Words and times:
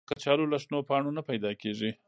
کچالو 0.09 0.45
له 0.51 0.57
شنو 0.63 0.79
پاڼو 0.89 1.09
نه 1.17 1.21
پیدا 1.29 1.51
کېږي 1.61 1.89